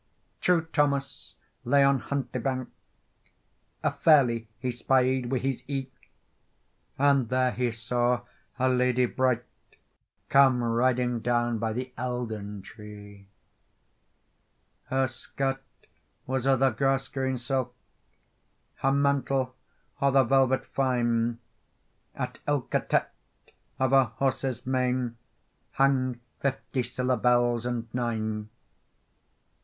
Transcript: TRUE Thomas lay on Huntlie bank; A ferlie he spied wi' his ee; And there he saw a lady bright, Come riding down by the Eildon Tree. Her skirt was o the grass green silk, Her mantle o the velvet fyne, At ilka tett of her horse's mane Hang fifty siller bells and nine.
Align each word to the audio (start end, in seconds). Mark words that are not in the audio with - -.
TRUE 0.41 0.61
Thomas 0.73 1.35
lay 1.63 1.83
on 1.83 1.99
Huntlie 1.99 2.41
bank; 2.41 2.69
A 3.83 3.91
ferlie 3.91 4.47
he 4.57 4.71
spied 4.71 5.27
wi' 5.29 5.37
his 5.37 5.63
ee; 5.67 5.91
And 6.97 7.29
there 7.29 7.51
he 7.51 7.69
saw 7.71 8.21
a 8.57 8.67
lady 8.67 9.05
bright, 9.05 9.43
Come 10.27 10.63
riding 10.63 11.19
down 11.19 11.59
by 11.59 11.73
the 11.73 11.93
Eildon 11.99 12.63
Tree. 12.63 13.27
Her 14.85 15.07
skirt 15.07 15.61
was 16.25 16.47
o 16.47 16.55
the 16.57 16.71
grass 16.71 17.07
green 17.07 17.37
silk, 17.37 17.75
Her 18.77 18.91
mantle 18.91 19.55
o 20.01 20.09
the 20.09 20.23
velvet 20.23 20.65
fyne, 20.65 21.37
At 22.15 22.39
ilka 22.47 22.79
tett 22.89 23.11
of 23.77 23.91
her 23.91 24.05
horse's 24.05 24.65
mane 24.65 25.17
Hang 25.73 26.19
fifty 26.39 26.81
siller 26.81 27.17
bells 27.17 27.67
and 27.67 27.87
nine. 27.93 28.49